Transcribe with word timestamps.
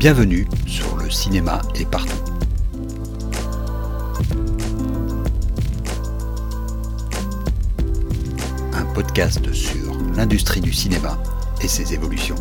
Bienvenue 0.00 0.48
sur 0.66 0.96
le 0.96 1.10
cinéma 1.10 1.60
est 1.74 1.84
partout. 1.84 2.16
Un 8.72 8.86
podcast 8.94 9.52
sur 9.52 9.94
l'industrie 10.16 10.62
du 10.62 10.72
cinéma 10.72 11.22
et 11.62 11.68
ses 11.68 11.92
évolutions. 11.92 12.36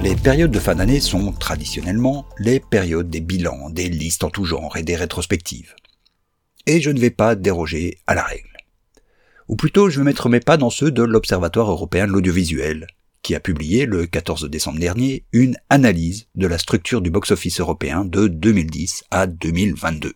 Les 0.00 0.14
périodes 0.14 0.52
de 0.52 0.60
fin 0.60 0.76
d'année 0.76 1.00
sont 1.00 1.32
traditionnellement 1.32 2.24
les 2.38 2.60
périodes 2.60 3.10
des 3.10 3.20
bilans, 3.20 3.68
des 3.70 3.88
listes 3.88 4.22
en 4.22 4.30
tout 4.30 4.44
genre 4.44 4.76
et 4.76 4.84
des 4.84 4.94
rétrospectives. 4.94 5.74
Et 6.66 6.80
je 6.80 6.90
ne 6.90 7.00
vais 7.00 7.10
pas 7.10 7.34
déroger 7.34 7.98
à 8.06 8.14
la 8.14 8.22
règle. 8.22 8.47
Ou 9.48 9.56
plutôt, 9.56 9.88
je 9.88 9.98
vais 9.98 10.04
mettre 10.04 10.28
mes 10.28 10.40
pas 10.40 10.58
dans 10.58 10.70
ceux 10.70 10.90
de 10.90 11.02
l'Observatoire 11.02 11.70
européen 11.70 12.06
de 12.06 12.12
l'audiovisuel, 12.12 12.86
qui 13.22 13.34
a 13.34 13.40
publié 13.40 13.86
le 13.86 14.06
14 14.06 14.48
décembre 14.50 14.78
dernier 14.78 15.24
une 15.32 15.56
analyse 15.70 16.28
de 16.34 16.46
la 16.46 16.58
structure 16.58 17.00
du 17.00 17.10
box-office 17.10 17.60
européen 17.60 18.04
de 18.04 18.28
2010 18.28 19.04
à 19.10 19.26
2022. 19.26 20.12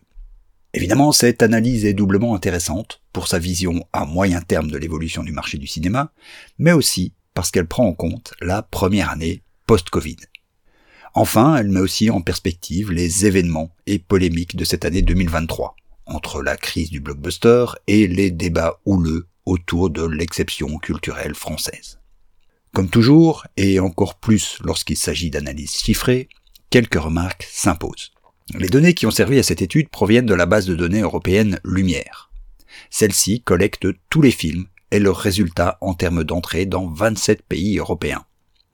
Évidemment, 0.74 1.12
cette 1.12 1.42
analyse 1.42 1.84
est 1.84 1.94
doublement 1.94 2.34
intéressante 2.34 3.02
pour 3.12 3.26
sa 3.26 3.38
vision 3.38 3.86
à 3.92 4.04
moyen 4.04 4.40
terme 4.40 4.70
de 4.70 4.78
l'évolution 4.78 5.22
du 5.22 5.32
marché 5.32 5.58
du 5.58 5.66
cinéma, 5.66 6.12
mais 6.58 6.72
aussi 6.72 7.12
parce 7.34 7.50
qu'elle 7.50 7.66
prend 7.66 7.86
en 7.86 7.94
compte 7.94 8.34
la 8.40 8.62
première 8.62 9.10
année 9.10 9.42
post-Covid. 9.66 10.16
Enfin, 11.14 11.56
elle 11.56 11.68
met 11.68 11.80
aussi 11.80 12.10
en 12.10 12.22
perspective 12.22 12.90
les 12.90 13.26
événements 13.26 13.74
et 13.86 13.98
polémiques 13.98 14.56
de 14.56 14.64
cette 14.64 14.86
année 14.86 15.02
2023, 15.02 15.76
entre 16.06 16.42
la 16.42 16.56
crise 16.56 16.90
du 16.90 17.00
blockbuster 17.00 17.66
et 17.86 18.06
les 18.06 18.30
débats 18.30 18.80
houleux 18.86 19.26
autour 19.46 19.90
de 19.90 20.04
l'exception 20.04 20.78
culturelle 20.78 21.34
française. 21.34 21.98
Comme 22.72 22.88
toujours, 22.88 23.46
et 23.56 23.80
encore 23.80 24.14
plus 24.14 24.58
lorsqu'il 24.64 24.96
s'agit 24.96 25.30
d'analyses 25.30 25.76
chiffrées, 25.76 26.28
quelques 26.70 27.00
remarques 27.00 27.46
s'imposent. 27.50 28.12
Les 28.54 28.68
données 28.68 28.94
qui 28.94 29.06
ont 29.06 29.10
servi 29.10 29.38
à 29.38 29.42
cette 29.42 29.62
étude 29.62 29.88
proviennent 29.88 30.26
de 30.26 30.34
la 30.34 30.46
base 30.46 30.66
de 30.66 30.74
données 30.74 31.00
européenne 31.00 31.60
Lumière. 31.64 32.30
Celle-ci 32.90 33.42
collecte 33.42 33.86
tous 34.08 34.22
les 34.22 34.30
films 34.30 34.66
et 34.90 34.98
leurs 34.98 35.16
résultats 35.18 35.78
en 35.80 35.94
termes 35.94 36.24
d'entrée 36.24 36.66
dans 36.66 36.86
27 36.86 37.42
pays 37.42 37.78
européens, 37.78 38.24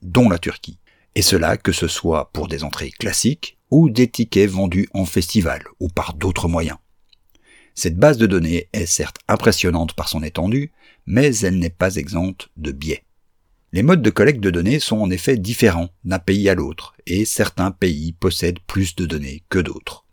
dont 0.03 0.29
la 0.29 0.39
Turquie, 0.39 0.79
et 1.15 1.23
cela 1.23 1.57
que 1.57 1.73
ce 1.73 1.89
soit 1.89 2.31
pour 2.33 2.49
des 2.49 2.65
entrées 2.65 2.91
classiques 2.91 3.59
ou 3.71 3.89
des 3.91 4.09
tickets 4.09 4.51
vendus 4.51 4.89
en 4.95 5.05
festival 5.05 5.63
ou 5.81 5.89
par 5.89 6.15
d'autres 6.15 6.49
moyens. 6.49 6.79
Cette 7.79 7.97
base 7.97 8.19
de 8.19 8.27
données 8.27 8.69
est 8.73 8.87
certes 8.87 9.19
impressionnante 9.29 9.93
par 9.93 10.09
son 10.09 10.25
étendue, 10.25 10.73
mais 11.07 11.33
elle 11.37 11.61
n'est 11.61 11.71
pas 11.71 11.95
exempte 11.95 12.49
de 12.57 12.73
biais. 12.73 13.05
Les 13.73 13.85
modes 13.85 14.03
de 14.03 14.11
collecte 14.11 14.41
de 14.41 14.51
données 14.51 14.81
sont 14.81 14.97
en 14.97 15.11
effet 15.11 15.37
différents 15.37 15.91
d'un 16.03 16.19
pays 16.19 16.49
à 16.49 16.57
l'autre, 16.57 16.97
et 17.07 17.25
certains 17.25 17.71
pays 17.71 18.11
possèdent 18.11 18.59
plus 18.67 18.97
de 18.97 19.07
données 19.07 19.45
que 19.49 19.61
d'autres. 19.61 20.05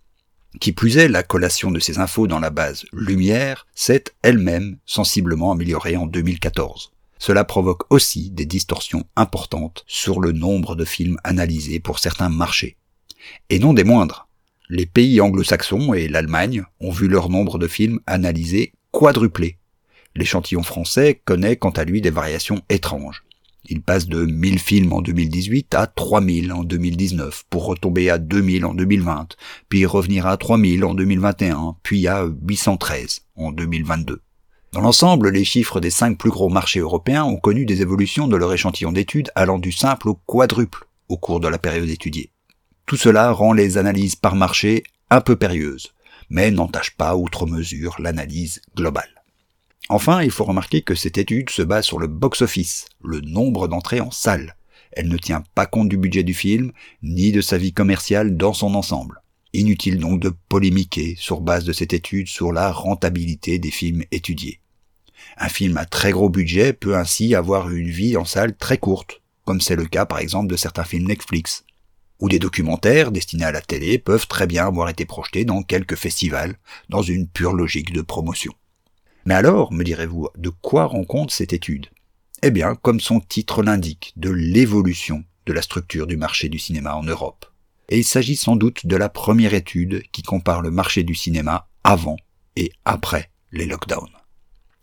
Qui 0.62 0.74
plus 0.74 0.98
est, 0.98 1.08
la 1.08 1.24
collation 1.24 1.72
de 1.72 1.80
ces 1.80 1.98
infos 1.98 2.28
dans 2.28 2.40
la 2.40 2.52
base 2.52 2.86
Lumière 2.94 3.66
s'est 3.74 4.04
elle-même 4.22 4.78
sensiblement 4.86 5.52
améliorée 5.52 5.98
en 5.98 6.06
2014. 6.06 6.92
Cela 7.18 7.46
provoque 7.46 7.92
aussi 7.92 8.30
des 8.30 8.46
distorsions 8.46 9.06
importantes 9.16 9.84
sur 9.88 10.20
le 10.20 10.34
nombre 10.34 10.76
de 10.76 10.86
films 10.86 11.18
analysés 11.24 11.80
pour 11.80 11.98
certains 11.98 12.30
marchés. 12.30 12.78
Et 13.50 13.58
non 13.58 13.74
des 13.74 13.84
moindres. 13.84 14.25
Les 14.70 14.88
pays 14.88 15.22
anglo-saxons 15.22 15.94
et 15.94 16.08
l'Allemagne 16.08 16.64
ont 16.80 16.90
vu 16.90 17.08
leur 17.08 17.30
nombre 17.30 17.60
de 17.60 17.68
films 17.68 18.00
analysés 18.08 18.74
quadrupler. 18.92 19.58
L'échantillon 20.16 20.64
français 20.64 21.22
connaît 21.24 21.56
quant 21.56 21.70
à 21.72 21.84
lui 21.84 22.02
des 22.02 22.10
variations 22.10 22.62
étranges. 22.70 23.24
Il 23.68 23.82
passe 23.82 24.08
de 24.08 24.26
1000 24.26 24.60
films 24.60 24.94
en 24.94 25.02
2018 25.02 25.76
à 25.76 25.86
3000 25.86 26.52
en 26.52 26.64
2019, 26.64 27.46
pour 27.50 27.66
retomber 27.66 28.10
à 28.10 28.18
2000 28.18 28.66
en 28.66 28.74
2020, 28.74 29.36
puis 29.70 29.86
revenir 29.86 30.26
à 30.26 30.38
3000 30.38 30.84
en 30.84 30.94
2021, 30.94 31.76
puis 31.84 32.08
à 32.08 32.26
813 32.26 33.22
en 33.36 33.52
2022. 33.52 34.22
Dans 34.72 34.82
l'ensemble, 34.82 35.30
les 35.30 35.46
chiffres 35.46 35.80
des 35.80 35.90
cinq 35.90 36.18
plus 36.18 36.32
gros 36.32 36.50
marchés 36.50 36.80
européens 36.80 37.24
ont 37.24 37.38
connu 37.38 37.66
des 37.66 37.82
évolutions 37.82 38.28
de 38.28 38.36
leur 38.36 38.54
échantillon 38.54 38.92
d'études 38.92 39.32
allant 39.36 39.60
du 39.60 39.72
simple 39.72 40.10
au 40.10 40.16
quadruple 40.16 40.86
au 41.08 41.18
cours 41.18 41.40
de 41.40 41.48
la 41.48 41.58
période 41.58 41.90
étudiée. 41.90 42.32
Tout 42.86 42.98
cela 42.98 43.32
rend 43.32 43.54
les 43.54 43.78
analyses 43.78 44.16
par 44.16 44.36
marché 44.36 44.84
un 45.10 45.20
peu 45.20 45.36
périlleuses, 45.36 45.94
mais 46.30 46.52
n'entache 46.52 46.92
pas 46.92 47.16
outre 47.16 47.48
mesure 47.48 47.96
l'analyse 48.00 48.62
globale. 48.76 49.24
Enfin, 49.90 50.22
il 50.22 50.30
faut 50.30 50.44
remarquer 50.44 50.82
que 50.82 50.94
cette 50.94 51.18
étude 51.18 51.50
se 51.50 51.64
base 51.64 51.86
sur 51.86 52.00
le 52.00 52.08
box-office, 52.08 52.86
le 53.04 53.22
nombre 53.22 53.68
d'entrées 53.68 54.02
en 54.02 54.12
salle. 54.12 54.56
Elle 54.92 55.10
ne 55.10 55.18
tient 55.18 55.44
pas 55.56 55.66
compte 55.66 55.90
du 55.90 55.98
budget 55.98 56.24
du 56.24 56.34
film, 56.34 56.72
ni 57.02 57.32
de 57.32 57.42
sa 57.42 57.58
vie 57.58 57.74
commerciale 57.74 58.38
dans 58.38 58.54
son 58.54 58.76
ensemble. 58.76 59.22
Inutile 59.54 60.00
donc 60.00 60.20
de 60.20 60.34
polémiquer 60.50 61.16
sur 61.18 61.42
base 61.42 61.66
de 61.66 61.74
cette 61.74 61.94
étude 61.94 62.28
sur 62.28 62.52
la 62.52 62.72
rentabilité 62.72 63.58
des 63.58 63.72
films 63.72 64.04
étudiés. 64.12 64.60
Un 65.38 65.50
film 65.50 65.78
à 65.78 65.86
très 65.86 66.12
gros 66.12 66.30
budget 66.30 66.74
peut 66.74 66.96
ainsi 66.96 67.34
avoir 67.34 67.70
une 67.70 67.90
vie 67.90 68.16
en 68.16 68.26
salle 68.26 68.56
très 68.56 68.78
courte, 68.78 69.22
comme 69.44 69.62
c'est 69.62 69.76
le 69.76 69.86
cas 69.86 70.06
par 70.06 70.20
exemple 70.20 70.48
de 70.48 70.56
certains 70.56 70.84
films 70.84 71.08
Netflix. 71.08 71.64
Ou 72.20 72.30
des 72.30 72.40
documentaires 72.40 73.12
destinés 73.12 73.46
à 73.46 73.52
la 73.52 73.62
télé 73.62 73.98
peuvent 73.98 74.28
très 74.28 74.48
bien 74.48 74.66
avoir 74.66 74.90
été 74.90 75.06
projetés 75.06 75.46
dans 75.46 75.64
quelques 75.64 75.96
festivals, 75.96 76.58
dans 76.90 77.02
une 77.02 77.28
pure 77.28 77.54
logique 77.54 77.92
de 77.92 78.02
promotion. 78.02 78.54
Mais 79.26 79.34
alors, 79.34 79.74
me 79.74 79.84
direz-vous, 79.84 80.30
de 80.38 80.50
quoi 80.50 80.86
rend 80.86 81.04
compte 81.04 81.32
cette 81.32 81.54
étude 81.54 81.88
Eh 82.44 82.52
bien, 82.52 82.76
comme 82.76 83.00
son 83.00 83.20
titre 83.20 83.64
l'indique, 83.64 84.14
de 84.16 84.30
l'évolution 84.30 85.24
de 85.46 85.54
la 85.54 85.62
structure 85.62 86.08
du 86.08 86.18
marché 86.18 86.50
du 86.50 86.60
cinéma 86.60 86.96
en 86.96 87.04
Europe. 87.04 87.46
Et 87.90 88.00
il 88.00 88.04
s'agit 88.04 88.36
sans 88.36 88.56
doute 88.56 88.86
de 88.86 88.96
la 88.96 89.10
première 89.10 89.54
étude 89.54 90.04
qui 90.12 90.24
compare 90.24 90.62
le 90.62 90.72
marché 90.72 91.04
du 91.04 91.16
cinéma 91.16 91.68
avant 91.84 92.18
et 92.56 92.72
après 92.84 93.30
les 93.52 93.66
lockdowns. 93.66 94.10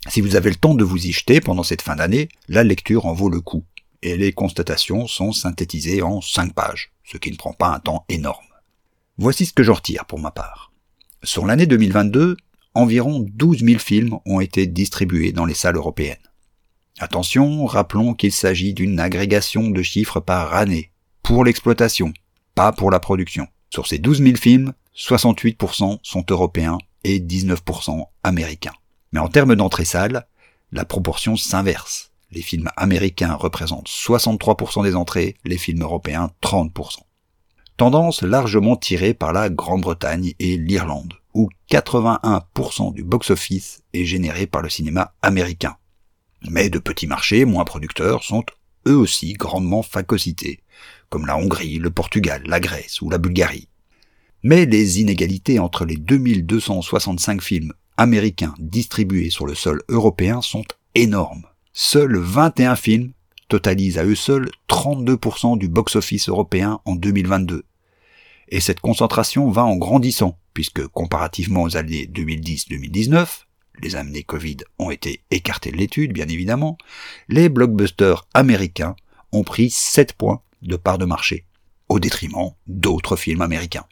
Si 0.07 0.21
vous 0.21 0.35
avez 0.35 0.49
le 0.49 0.55
temps 0.55 0.75
de 0.75 0.83
vous 0.83 1.05
y 1.05 1.11
jeter 1.11 1.41
pendant 1.41 1.63
cette 1.63 1.81
fin 1.81 1.95
d'année, 1.95 2.29
la 2.47 2.63
lecture 2.63 3.05
en 3.05 3.13
vaut 3.13 3.29
le 3.29 3.41
coup, 3.41 3.65
et 4.01 4.17
les 4.17 4.33
constatations 4.33 5.07
sont 5.07 5.31
synthétisées 5.31 6.01
en 6.01 6.21
5 6.21 6.53
pages, 6.53 6.91
ce 7.03 7.17
qui 7.17 7.31
ne 7.31 7.37
prend 7.37 7.53
pas 7.53 7.69
un 7.69 7.79
temps 7.79 8.05
énorme. 8.09 8.45
Voici 9.17 9.45
ce 9.45 9.53
que 9.53 9.63
j'en 9.63 9.73
retire 9.73 10.05
pour 10.05 10.19
ma 10.19 10.31
part. 10.31 10.71
Sur 11.23 11.45
l'année 11.45 11.67
2022, 11.67 12.37
environ 12.73 13.19
12 13.19 13.59
000 13.63 13.79
films 13.79 14.17
ont 14.25 14.39
été 14.39 14.67
distribués 14.67 15.31
dans 15.31 15.45
les 15.45 15.53
salles 15.53 15.75
européennes. 15.75 16.17
Attention, 16.99 17.65
rappelons 17.65 18.13
qu'il 18.13 18.31
s'agit 18.31 18.73
d'une 18.73 18.99
agrégation 18.99 19.69
de 19.69 19.81
chiffres 19.81 20.19
par 20.19 20.53
année, 20.53 20.91
pour 21.23 21.43
l'exploitation, 21.43 22.13
pas 22.55 22.71
pour 22.71 22.91
la 22.91 22.99
production. 22.99 23.47
Sur 23.69 23.87
ces 23.87 23.97
12 23.97 24.21
000 24.21 24.35
films, 24.35 24.73
68% 24.95 25.99
sont 26.03 26.25
européens 26.29 26.77
et 27.03 27.19
19% 27.19 28.05
américains. 28.23 28.73
Mais 29.11 29.19
en 29.19 29.27
termes 29.27 29.55
d'entrée 29.55 29.85
salle, 29.85 30.27
la 30.71 30.85
proportion 30.85 31.35
s'inverse. 31.35 32.12
Les 32.33 32.41
films 32.41 32.69
américains 32.77 33.35
représentent 33.35 33.87
63% 33.87 34.83
des 34.83 34.95
entrées, 34.95 35.35
les 35.45 35.59
films 35.59 35.83
européens 35.83 36.31
30%. 36.41 36.97
Tendance 37.77 38.23
largement 38.23 38.75
tirée 38.75 39.13
par 39.13 39.33
la 39.33 39.51
Grande-Bretagne 39.51 40.33
et 40.39 40.57
l'Irlande, 40.57 41.13
où 41.35 41.49
81% 41.69 42.91
du 42.91 43.03
box-office 43.03 43.83
est 43.93 44.05
généré 44.05 44.47
par 44.47 44.63
le 44.63 44.69
cinéma 44.69 45.13
américain. 45.21 45.75
Mais 46.49 46.71
de 46.71 46.79
petits 46.79 47.05
marchés 47.05 47.45
moins 47.45 47.65
producteurs 47.65 48.23
sont 48.23 48.43
eux 48.87 48.97
aussi 48.97 49.33
grandement 49.33 49.83
phagocytés, 49.83 50.61
comme 51.09 51.27
la 51.27 51.37
Hongrie, 51.37 51.77
le 51.77 51.91
Portugal, 51.91 52.41
la 52.47 52.59
Grèce 52.59 52.99
ou 53.03 53.11
la 53.11 53.19
Bulgarie. 53.19 53.69
Mais 54.41 54.65
les 54.65 54.99
inégalités 54.99 55.59
entre 55.59 55.85
les 55.85 55.97
2265 55.97 57.41
films 57.43 57.73
américains 57.95 58.55
distribués 58.57 59.29
sur 59.29 59.45
le 59.45 59.53
sol 59.53 59.83
européen 59.87 60.41
sont 60.41 60.65
énormes. 60.95 61.45
Seuls 61.75 62.17
21 62.17 62.75
films 62.75 63.13
totalisent 63.49 63.97
à 63.97 64.05
eux 64.05 64.13
seuls 64.13 64.51
32% 64.69 65.57
du 65.57 65.67
box-office 65.67 66.29
européen 66.29 66.79
en 66.85 66.93
2022. 66.93 67.63
Et 68.49 68.59
cette 68.59 68.79
concentration 68.79 69.49
va 69.49 69.63
en 69.63 69.75
grandissant, 69.75 70.37
puisque 70.53 70.85
comparativement 70.85 71.63
aux 71.63 71.75
années 71.75 72.07
2010-2019, 72.13 73.25
les 73.81 73.95
années 73.95 74.21
Covid 74.21 74.57
ont 74.77 74.91
été 74.91 75.21
écartées 75.31 75.71
de 75.71 75.77
l'étude, 75.77 76.13
bien 76.13 76.27
évidemment, 76.27 76.77
les 77.27 77.49
blockbusters 77.49 78.27
américains 78.35 78.95
ont 79.31 79.43
pris 79.43 79.71
7 79.71 80.13
points 80.13 80.43
de 80.61 80.75
part 80.75 80.99
de 80.99 81.05
marché, 81.05 81.47
au 81.89 81.99
détriment 81.99 82.51
d'autres 82.67 83.15
films 83.15 83.41
américains. 83.41 83.85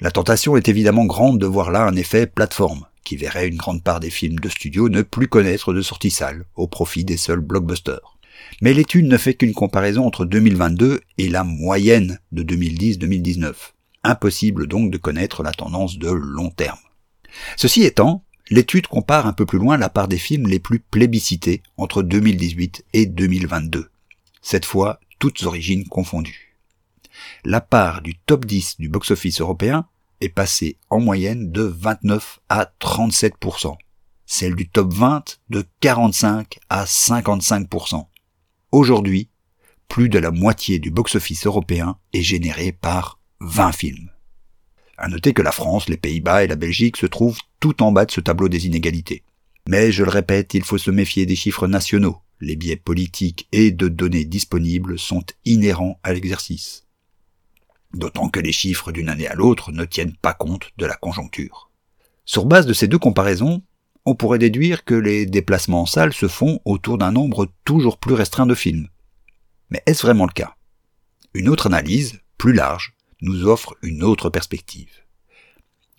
La 0.00 0.10
tentation 0.10 0.56
est 0.56 0.68
évidemment 0.68 1.04
grande 1.04 1.38
de 1.38 1.46
voir 1.46 1.70
là 1.70 1.84
un 1.84 1.96
effet 1.96 2.26
plateforme, 2.26 2.86
qui 3.06 3.16
verrait 3.16 3.48
une 3.48 3.56
grande 3.56 3.84
part 3.84 4.00
des 4.00 4.10
films 4.10 4.40
de 4.40 4.48
studio 4.48 4.88
ne 4.88 5.00
plus 5.00 5.28
connaître 5.28 5.72
de 5.72 5.80
sortie 5.80 6.10
salle, 6.10 6.44
au 6.56 6.66
profit 6.66 7.04
des 7.04 7.16
seuls 7.16 7.40
blockbusters. 7.40 8.18
Mais 8.60 8.74
l'étude 8.74 9.06
ne 9.06 9.16
fait 9.16 9.34
qu'une 9.34 9.54
comparaison 9.54 10.04
entre 10.04 10.24
2022 10.24 11.00
et 11.16 11.28
la 11.28 11.44
moyenne 11.44 12.18
de 12.32 12.42
2010-2019. 12.42 13.54
Impossible 14.02 14.66
donc 14.66 14.90
de 14.90 14.98
connaître 14.98 15.44
la 15.44 15.52
tendance 15.52 15.98
de 15.98 16.10
long 16.10 16.50
terme. 16.50 16.78
Ceci 17.56 17.84
étant, 17.84 18.24
l'étude 18.50 18.88
compare 18.88 19.26
un 19.26 19.32
peu 19.32 19.46
plus 19.46 19.58
loin 19.58 19.76
la 19.76 19.88
part 19.88 20.08
des 20.08 20.18
films 20.18 20.48
les 20.48 20.58
plus 20.58 20.80
plébiscités 20.80 21.62
entre 21.76 22.02
2018 22.02 22.84
et 22.92 23.06
2022. 23.06 23.88
Cette 24.42 24.64
fois, 24.64 24.98
toutes 25.20 25.44
origines 25.44 25.86
confondues. 25.86 26.56
La 27.44 27.60
part 27.60 28.02
du 28.02 28.16
top 28.18 28.44
10 28.44 28.80
du 28.80 28.88
box-office 28.88 29.40
européen 29.40 29.86
est 30.20 30.28
passée 30.28 30.78
en 30.90 31.00
moyenne 31.00 31.50
de 31.50 31.62
29 31.62 32.40
à 32.48 32.70
37%, 32.80 33.76
celle 34.26 34.54
du 34.54 34.68
top 34.68 34.92
20 34.92 35.38
de 35.50 35.64
45 35.80 36.58
à 36.68 36.84
55%. 36.84 38.06
Aujourd'hui, 38.72 39.30
plus 39.88 40.08
de 40.08 40.18
la 40.18 40.30
moitié 40.30 40.78
du 40.78 40.90
box-office 40.90 41.46
européen 41.46 41.98
est 42.12 42.22
généré 42.22 42.72
par 42.72 43.20
20 43.40 43.72
films. 43.72 44.10
À 44.98 45.08
noter 45.08 45.32
que 45.32 45.42
la 45.42 45.52
France, 45.52 45.88
les 45.88 45.96
Pays-Bas 45.96 46.44
et 46.44 46.48
la 46.48 46.56
Belgique 46.56 46.96
se 46.96 47.06
trouvent 47.06 47.40
tout 47.60 47.82
en 47.82 47.92
bas 47.92 48.06
de 48.06 48.10
ce 48.10 48.20
tableau 48.20 48.48
des 48.48 48.66
inégalités. 48.66 49.22
Mais 49.68 49.92
je 49.92 50.04
le 50.04 50.10
répète, 50.10 50.54
il 50.54 50.64
faut 50.64 50.78
se 50.78 50.90
méfier 50.90 51.26
des 51.26 51.36
chiffres 51.36 51.66
nationaux. 51.66 52.18
Les 52.40 52.56
biais 52.56 52.76
politiques 52.76 53.48
et 53.52 53.70
de 53.70 53.88
données 53.88 54.24
disponibles 54.24 54.98
sont 54.98 55.24
inhérents 55.44 55.98
à 56.02 56.12
l'exercice. 56.12 56.85
D'autant 57.96 58.28
que 58.28 58.40
les 58.40 58.52
chiffres 58.52 58.92
d'une 58.92 59.08
année 59.08 59.26
à 59.26 59.34
l'autre 59.34 59.72
ne 59.72 59.86
tiennent 59.86 60.16
pas 60.16 60.34
compte 60.34 60.68
de 60.76 60.84
la 60.84 60.96
conjoncture. 60.96 61.70
Sur 62.26 62.44
base 62.44 62.66
de 62.66 62.74
ces 62.74 62.88
deux 62.88 62.98
comparaisons, 62.98 63.62
on 64.04 64.14
pourrait 64.14 64.38
déduire 64.38 64.84
que 64.84 64.94
les 64.94 65.24
déplacements 65.24 65.80
en 65.80 65.86
salle 65.86 66.12
se 66.12 66.28
font 66.28 66.60
autour 66.66 66.98
d'un 66.98 67.10
nombre 67.10 67.48
toujours 67.64 67.96
plus 67.96 68.12
restreint 68.12 68.44
de 68.44 68.54
films. 68.54 68.88
Mais 69.70 69.82
est-ce 69.86 70.04
vraiment 70.04 70.26
le 70.26 70.32
cas? 70.34 70.56
Une 71.32 71.48
autre 71.48 71.68
analyse, 71.68 72.20
plus 72.36 72.52
large, 72.52 72.94
nous 73.22 73.46
offre 73.46 73.74
une 73.80 74.02
autre 74.02 74.28
perspective. 74.28 74.92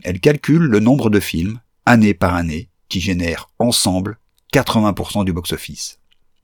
Elle 0.04 0.20
calcule 0.20 0.62
le 0.62 0.80
nombre 0.80 1.10
de 1.10 1.20
films, 1.20 1.60
année 1.88 2.14
par 2.14 2.36
année, 2.36 2.70
qui 2.90 3.02
génèrent 3.02 3.50
ensemble 3.58 4.20
80% 4.54 5.26
du 5.26 5.34
box-office. 5.34 6.00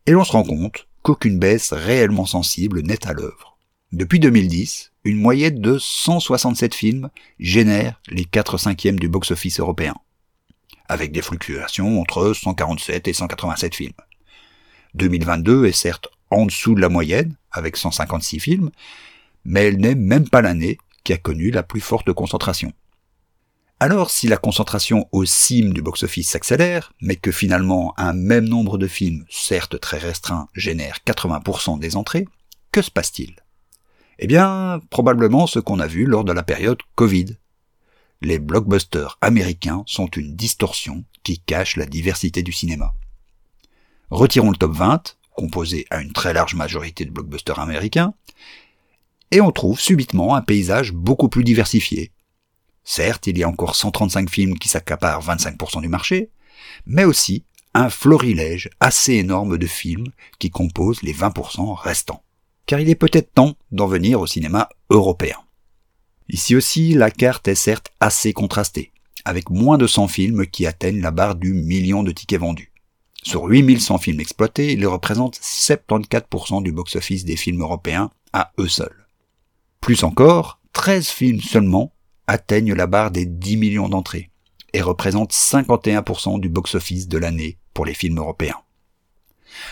Et 0.07 0.13
l'on 0.13 0.23
se 0.23 0.31
rend 0.31 0.43
compte 0.43 0.87
qu'aucune 1.03 1.37
baisse 1.37 1.73
réellement 1.73 2.25
sensible 2.25 2.81
n'est 2.81 3.07
à 3.07 3.13
l'œuvre. 3.13 3.52
Depuis 3.93 4.19
2010, 4.19 4.91
une 5.03 5.17
moyenne 5.17 5.61
de 5.61 5.77
167 5.77 6.73
films 6.73 7.11
génère 7.39 8.01
les 8.07 8.25
4 8.25 8.57
cinquièmes 8.57 8.97
du 8.97 9.07
box-office 9.07 9.59
européen, 9.59 9.93
avec 10.89 11.11
des 11.11 11.21
fluctuations 11.21 12.01
entre 12.01 12.33
147 12.33 13.07
et 13.07 13.13
187 13.13 13.75
films. 13.75 13.93
2022 14.95 15.65
est 15.65 15.73
certes 15.73 16.07
en 16.31 16.47
dessous 16.47 16.73
de 16.73 16.81
la 16.81 16.89
moyenne, 16.89 17.35
avec 17.51 17.77
156 17.77 18.39
films, 18.39 18.71
mais 19.45 19.65
elle 19.65 19.77
n'est 19.77 19.93
même 19.93 20.27
pas 20.27 20.41
l'année 20.41 20.79
qui 21.03 21.13
a 21.13 21.17
connu 21.17 21.51
la 21.51 21.61
plus 21.61 21.79
forte 21.79 22.11
concentration. 22.13 22.73
Alors 23.79 24.09
si 24.09 24.27
la 24.27 24.37
concentration 24.37 25.07
au 25.11 25.23
cime 25.23 25.71
du 25.71 25.83
box-office 25.83 26.31
s'accélère, 26.31 26.93
mais 26.99 27.15
que 27.15 27.31
finalement 27.31 27.93
un 27.97 28.13
même 28.13 28.49
nombre 28.49 28.79
de 28.79 28.87
films, 28.87 29.23
certes 29.29 29.79
très 29.79 29.99
restreints, 29.99 30.49
génère 30.55 30.97
80% 31.05 31.77
des 31.77 31.95
entrées, 31.95 32.25
que 32.71 32.81
se 32.81 32.89
passe-t-il? 32.89 33.42
Eh 34.23 34.27
bien, 34.27 34.79
probablement 34.89 35.47
ce 35.47 35.59
qu'on 35.59 35.81
a 35.81 35.85
vu 35.85 36.05
lors 36.05 36.23
de 36.23 36.31
la 36.31 36.43
période 36.43 36.77
Covid. 36.95 37.35
Les 38.21 38.39
blockbusters 38.39 39.17
américains 39.19 39.83
sont 39.85 40.07
une 40.07 40.37
distorsion 40.37 41.03
qui 41.23 41.39
cache 41.39 41.75
la 41.75 41.85
diversité 41.85 42.41
du 42.41 42.53
cinéma. 42.53 42.93
Retirons 44.11 44.51
le 44.51 44.55
top 44.55 44.71
20, 44.71 45.17
composé 45.35 45.85
à 45.89 45.99
une 45.99 46.13
très 46.13 46.31
large 46.31 46.55
majorité 46.55 47.03
de 47.03 47.11
blockbusters 47.11 47.59
américains, 47.59 48.13
et 49.31 49.41
on 49.41 49.51
trouve 49.51 49.77
subitement 49.77 50.35
un 50.35 50.41
paysage 50.41 50.93
beaucoup 50.93 51.27
plus 51.27 51.43
diversifié. 51.43 52.13
Certes, 52.85 53.27
il 53.27 53.37
y 53.37 53.43
a 53.43 53.49
encore 53.49 53.75
135 53.75 54.29
films 54.29 54.57
qui 54.57 54.69
s'accaparent 54.69 55.21
25% 55.21 55.81
du 55.81 55.89
marché, 55.89 56.29
mais 56.85 57.03
aussi 57.03 57.43
un 57.73 57.89
florilège 57.89 58.69
assez 58.79 59.15
énorme 59.15 59.57
de 59.57 59.67
films 59.67 60.13
qui 60.39 60.49
composent 60.49 61.01
les 61.01 61.13
20% 61.13 61.73
restants. 61.73 62.22
Car 62.65 62.79
il 62.79 62.89
est 62.89 62.95
peut-être 62.95 63.33
temps 63.33 63.55
d'en 63.71 63.87
venir 63.87 64.21
au 64.21 64.27
cinéma 64.27 64.69
européen. 64.89 65.37
Ici 66.29 66.55
aussi, 66.55 66.93
la 66.93 67.11
carte 67.11 67.47
est 67.47 67.55
certes 67.55 67.91
assez 67.99 68.33
contrastée, 68.33 68.91
avec 69.25 69.49
moins 69.49 69.77
de 69.77 69.87
100 69.87 70.07
films 70.07 70.47
qui 70.47 70.65
atteignent 70.65 71.01
la 71.01 71.11
barre 71.11 71.35
du 71.35 71.53
million 71.53 72.03
de 72.03 72.11
tickets 72.11 72.39
vendus. 72.39 72.71
Sur 73.23 73.45
8100 73.45 73.97
films 73.99 74.19
exploités, 74.19 74.73
ils 74.73 74.87
représentent 74.87 75.39
74% 75.39 76.61
du 76.61 76.71
box-office 76.71 77.25
des 77.25 77.37
films 77.37 77.61
européens 77.61 78.11
à 78.33 78.51
eux 78.59 78.67
seuls. 78.67 79.07
Plus 79.79 80.03
encore, 80.03 80.59
13 80.73 81.07
films 81.07 81.41
seulement 81.41 81.93
atteignent 82.27 82.73
la 82.73 82.87
barre 82.87 83.11
des 83.11 83.25
10 83.25 83.57
millions 83.57 83.89
d'entrées 83.89 84.31
et 84.73 84.81
représentent 84.81 85.33
51% 85.33 86.39
du 86.39 86.49
box-office 86.49 87.07
de 87.07 87.17
l'année 87.17 87.57
pour 87.73 87.85
les 87.85 87.93
films 87.93 88.17
européens. 88.17 88.59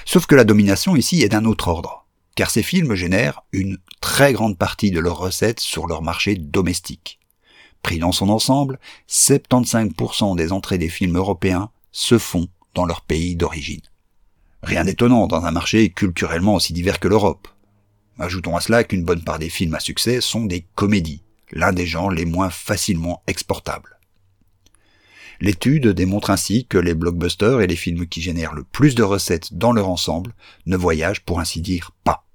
Sauf 0.06 0.26
que 0.26 0.36
la 0.36 0.44
domination 0.44 0.96
ici 0.96 1.24
est 1.24 1.30
d'un 1.30 1.46
autre 1.46 1.68
ordre, 1.68 2.08
car 2.36 2.50
ces 2.50 2.64
films 2.64 2.96
génèrent 2.96 3.42
une 3.52 3.78
très 4.00 4.34
grande 4.34 4.58
partie 4.58 4.92
de 4.92 5.00
leurs 5.00 5.18
recettes 5.18 5.60
sur 5.60 5.88
leur 5.88 6.02
marché 6.02 6.36
domestique. 6.36 7.20
Pris 7.84 8.00
dans 8.00 8.12
son 8.12 8.30
ensemble, 8.30 8.80
75% 9.10 10.36
des 10.36 10.52
entrées 10.52 10.78
des 10.78 10.90
films 10.90 11.18
européens 11.18 11.70
se 11.92 12.18
font 12.18 12.48
dans 12.74 12.86
leur 12.86 13.02
pays 13.02 13.36
d'origine. 13.36 13.82
Rien 14.64 14.86
d'étonnant 14.86 15.28
dans 15.28 15.46
un 15.46 15.52
marché 15.52 15.90
culturellement 15.90 16.56
aussi 16.56 16.74
divers 16.74 17.00
que 17.00 17.08
l'Europe. 17.08 17.48
Ajoutons 18.20 18.56
à 18.56 18.62
cela 18.62 18.84
qu'une 18.84 19.04
bonne 19.04 19.24
part 19.24 19.40
des 19.40 19.50
films 19.50 19.74
à 19.74 19.80
succès 19.80 20.22
sont 20.22 20.46
des 20.46 20.68
comédies, 20.76 21.24
l'un 21.52 21.74
des 21.74 21.88
genres 21.88 22.12
les 22.12 22.26
moins 22.26 22.52
facilement 22.52 23.24
exportables. 23.26 23.98
L'étude 25.42 25.88
démontre 25.88 26.30
ainsi 26.30 26.68
que 26.68 26.78
les 26.78 26.94
blockbusters 26.94 27.62
et 27.62 27.68
les 27.68 27.76
films 27.76 28.06
qui 28.06 28.22
génèrent 28.22 28.54
le 28.54 28.64
plus 28.64 28.94
de 28.94 29.02
recettes 29.02 29.56
dans 29.56 29.72
leur 29.72 29.90
ensemble 29.90 30.36
ne 30.68 30.78
voyagent 30.78 31.26
pour 31.26 31.40
ainsi 31.40 31.62
dire 31.62 31.92
pas. 32.04 32.26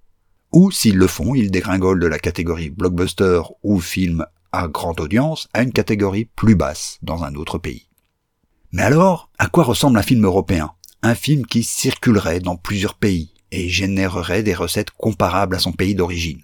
Ou 0.52 0.72
s'ils 0.72 0.96
le 0.96 1.06
font, 1.06 1.34
ils 1.34 1.52
dégringolent 1.52 2.00
de 2.00 2.08
la 2.08 2.18
catégorie 2.18 2.70
blockbuster 2.70 3.42
ou 3.62 3.78
film 3.78 4.26
à 4.50 4.66
grande 4.66 5.00
audience 5.00 5.48
à 5.54 5.62
une 5.62 5.72
catégorie 5.72 6.24
plus 6.24 6.56
basse 6.56 6.98
dans 7.02 7.22
un 7.22 7.36
autre 7.36 7.58
pays. 7.58 7.86
Mais 8.72 8.82
alors, 8.82 9.30
à 9.38 9.46
quoi 9.46 9.62
ressemble 9.62 9.98
un 9.98 10.02
film 10.02 10.24
européen? 10.24 10.72
Un 11.02 11.14
film 11.14 11.46
qui 11.46 11.62
circulerait 11.62 12.40
dans 12.40 12.56
plusieurs 12.56 12.94
pays, 12.94 13.32
et 13.52 13.68
générerait 13.68 14.42
des 14.42 14.54
recettes 14.54 14.90
comparables 14.90 15.54
à 15.54 15.60
son 15.60 15.72
pays 15.72 15.94
d'origine? 15.94 16.42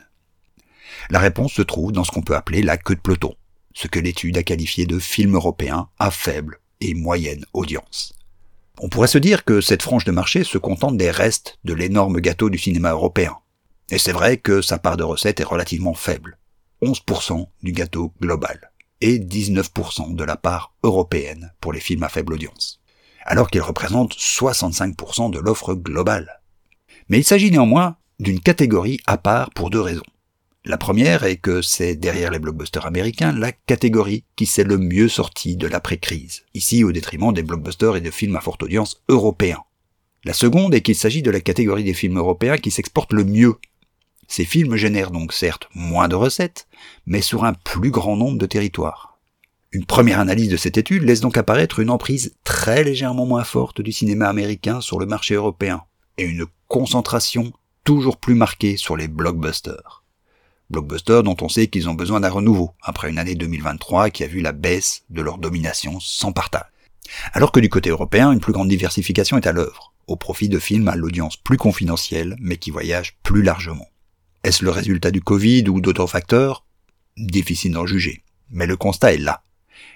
La 1.10 1.18
réponse 1.18 1.52
se 1.52 1.62
trouve 1.62 1.90
dans 1.90 2.04
ce 2.04 2.12
qu'on 2.12 2.22
peut 2.22 2.36
appeler 2.36 2.62
la 2.62 2.76
queue 2.76 2.94
de 2.94 3.00
peloton, 3.00 3.34
ce 3.74 3.88
que 3.88 3.98
l'étude 3.98 4.38
a 4.38 4.42
qualifié 4.42 4.86
de 4.86 4.98
film 4.98 5.34
européen 5.34 5.88
à 5.98 6.10
faible 6.10 6.60
et 6.80 6.94
moyenne 6.94 7.44
audience. 7.52 8.12
On 8.80 8.88
pourrait 8.88 9.08
se 9.08 9.18
dire 9.18 9.44
que 9.44 9.60
cette 9.60 9.82
frange 9.82 10.04
de 10.04 10.12
marché 10.12 10.44
se 10.44 10.58
contente 10.58 10.96
des 10.96 11.10
restes 11.10 11.58
de 11.64 11.74
l'énorme 11.74 12.20
gâteau 12.20 12.50
du 12.50 12.58
cinéma 12.58 12.92
européen. 12.92 13.36
Et 13.90 13.98
c'est 13.98 14.12
vrai 14.12 14.38
que 14.38 14.62
sa 14.62 14.78
part 14.78 14.96
de 14.96 15.04
recettes 15.04 15.40
est 15.40 15.44
relativement 15.44 15.94
faible. 15.94 16.38
11% 16.82 17.46
du 17.62 17.72
gâteau 17.72 18.12
global 18.20 18.72
et 19.00 19.18
19% 19.18 20.14
de 20.14 20.24
la 20.24 20.36
part 20.36 20.74
européenne 20.82 21.52
pour 21.60 21.72
les 21.72 21.80
films 21.80 22.02
à 22.02 22.08
faible 22.08 22.34
audience. 22.34 22.80
Alors 23.24 23.50
qu'il 23.50 23.60
représente 23.60 24.14
65% 24.14 25.30
de 25.30 25.38
l'offre 25.38 25.74
globale. 25.74 26.40
Mais 27.08 27.18
il 27.18 27.24
s'agit 27.24 27.50
néanmoins 27.50 27.96
d'une 28.18 28.40
catégorie 28.40 29.00
à 29.06 29.16
part 29.16 29.50
pour 29.50 29.70
deux 29.70 29.80
raisons. 29.80 30.02
La 30.64 30.78
première 30.78 31.24
est 31.24 31.38
que 31.38 31.60
c'est 31.60 31.96
derrière 31.96 32.30
les 32.30 32.38
blockbusters 32.38 32.86
américains 32.86 33.32
la 33.32 33.50
catégorie 33.50 34.24
qui 34.36 34.46
s'est 34.46 34.62
le 34.62 34.78
mieux 34.78 35.08
sortie 35.08 35.56
de 35.56 35.66
l'après-crise, 35.66 36.44
ici 36.54 36.84
au 36.84 36.92
détriment 36.92 37.32
des 37.32 37.42
blockbusters 37.42 37.96
et 37.96 38.00
de 38.00 38.12
films 38.12 38.36
à 38.36 38.40
forte 38.40 38.62
audience 38.62 39.02
européens. 39.08 39.64
La 40.24 40.32
seconde 40.32 40.72
est 40.72 40.82
qu'il 40.82 40.94
s'agit 40.94 41.22
de 41.22 41.32
la 41.32 41.40
catégorie 41.40 41.82
des 41.82 41.94
films 41.94 42.18
européens 42.18 42.58
qui 42.58 42.70
s'exportent 42.70 43.12
le 43.12 43.24
mieux. 43.24 43.56
Ces 44.28 44.44
films 44.44 44.76
génèrent 44.76 45.10
donc 45.10 45.32
certes 45.32 45.68
moins 45.74 46.06
de 46.06 46.14
recettes, 46.14 46.68
mais 47.06 47.22
sur 47.22 47.42
un 47.42 47.54
plus 47.54 47.90
grand 47.90 48.16
nombre 48.16 48.38
de 48.38 48.46
territoires. 48.46 49.18
Une 49.72 49.84
première 49.84 50.20
analyse 50.20 50.48
de 50.48 50.56
cette 50.56 50.78
étude 50.78 51.02
laisse 51.02 51.22
donc 51.22 51.36
apparaître 51.38 51.80
une 51.80 51.90
emprise 51.90 52.36
très 52.44 52.84
légèrement 52.84 53.26
moins 53.26 53.42
forte 53.42 53.80
du 53.80 53.90
cinéma 53.90 54.28
américain 54.28 54.80
sur 54.80 55.00
le 55.00 55.06
marché 55.06 55.34
européen, 55.34 55.82
et 56.18 56.24
une 56.24 56.46
concentration 56.68 57.52
toujours 57.82 58.16
plus 58.16 58.36
marquée 58.36 58.76
sur 58.76 58.96
les 58.96 59.08
blockbusters. 59.08 60.01
Blockbusters 60.72 61.22
dont 61.22 61.36
on 61.40 61.48
sait 61.48 61.68
qu'ils 61.68 61.88
ont 61.88 61.94
besoin 61.94 62.20
d'un 62.20 62.30
renouveau, 62.30 62.72
après 62.82 63.10
une 63.10 63.18
année 63.18 63.34
2023 63.34 64.10
qui 64.10 64.24
a 64.24 64.26
vu 64.26 64.40
la 64.40 64.52
baisse 64.52 65.04
de 65.10 65.22
leur 65.22 65.38
domination 65.38 66.00
sans 66.00 66.32
partage. 66.32 66.66
Alors 67.32 67.52
que 67.52 67.60
du 67.60 67.68
côté 67.68 67.90
européen, 67.90 68.32
une 68.32 68.40
plus 68.40 68.52
grande 68.52 68.68
diversification 68.68 69.36
est 69.36 69.46
à 69.46 69.52
l'œuvre, 69.52 69.92
au 70.06 70.16
profit 70.16 70.48
de 70.48 70.58
films 70.58 70.88
à 70.88 70.96
l'audience 70.96 71.36
plus 71.36 71.58
confidentielle, 71.58 72.36
mais 72.40 72.56
qui 72.56 72.70
voyagent 72.70 73.18
plus 73.22 73.42
largement. 73.42 73.88
Est-ce 74.44 74.64
le 74.64 74.70
résultat 74.70 75.10
du 75.10 75.20
Covid 75.20 75.68
ou 75.68 75.80
d'autres 75.80 76.06
facteurs? 76.06 76.64
Difficile 77.16 77.72
d'en 77.72 77.86
juger. 77.86 78.24
Mais 78.50 78.66
le 78.66 78.76
constat 78.76 79.14
est 79.14 79.18
là. 79.18 79.42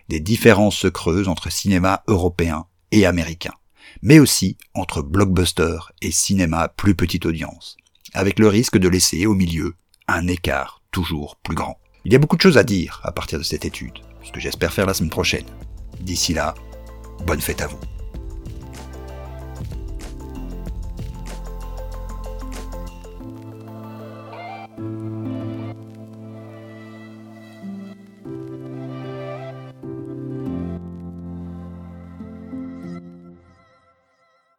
Des 0.09 0.21
différences 0.21 0.77
se 0.77 0.89
creusent 0.89 1.29
entre 1.29 1.51
cinéma 1.51 2.05
européen 2.07 2.67
et 2.93 3.07
américain 3.07 3.55
mais 4.03 4.19
aussi 4.19 4.57
entre 4.75 5.03
blockbuster 5.03 5.79
et 6.03 6.11
cinéma 6.11 6.69
plus 6.69 6.95
petite 6.95 7.27
audience, 7.27 7.77
avec 8.13 8.39
le 8.39 8.49
risque 8.49 8.79
de 8.79 8.89
laisser 8.89 9.27
au 9.27 9.35
milieu 9.35 9.75
un 10.09 10.27
écart 10.29 10.83
toujours 10.91 11.37
plus 11.37 11.55
grand. 11.55 11.79
Il 12.05 12.13
y 12.13 12.17
a 12.17 12.19
beaucoup 12.19 12.37
de 12.37 12.43
choses 12.43 12.59
à 12.59 12.65
dire 12.65 13.01
à 13.03 13.13
partir 13.13 13.39
de 13.39 13.45
cette 13.45 13.65
étude, 13.65 13.99
ce 14.23 14.33
que 14.33 14.41
j'espère 14.41 14.73
faire 14.73 14.87
la 14.87 14.95
semaine 14.95 15.11
prochaine. 15.11 15.47
D'ici 16.01 16.35
là, 16.35 16.55
bonne 17.27 17.41
fête 17.41 17.61
à 17.61 17.67
vous. 17.67 17.81